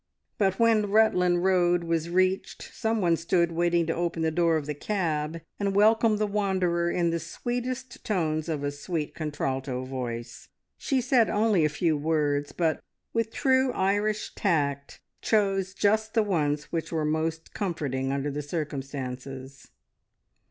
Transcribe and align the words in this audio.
But 0.39 0.57
when 0.57 0.89
Rutland 0.89 1.43
Road 1.43 1.83
was 1.83 2.09
reached 2.09 2.71
someone 2.73 3.15
stood 3.15 3.51
waiting 3.51 3.85
to 3.85 3.93
open 3.93 4.23
the 4.23 4.31
door 4.31 4.57
of 4.57 4.65
the 4.65 4.73
cab 4.73 5.41
and 5.59 5.75
welcome 5.75 6.17
the 6.17 6.25
wanderer 6.25 6.89
in 6.89 7.11
the 7.11 7.19
sweetest 7.19 8.03
tones 8.03 8.49
of 8.49 8.63
a 8.63 8.71
sweet 8.71 9.13
contralto 9.13 9.85
voice. 9.85 10.47
She 10.79 11.01
said 11.01 11.29
only 11.29 11.65
a 11.65 11.69
few 11.69 11.95
words, 11.95 12.51
but 12.51 12.81
with 13.13 13.31
true 13.31 13.71
Irish 13.73 14.33
tact 14.33 14.99
chose 15.21 15.71
just 15.75 16.15
the 16.15 16.23
ones 16.23 16.71
which 16.71 16.91
were 16.91 17.05
most 17.05 17.53
comforting 17.53 18.11
under 18.11 18.31
the 18.31 18.41
circumstances. 18.41 19.67